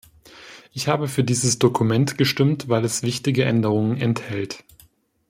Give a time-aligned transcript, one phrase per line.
[0.73, 4.63] Ich habe für dieses Dokument gestimmt, weil es wichtige Änderungen enthält.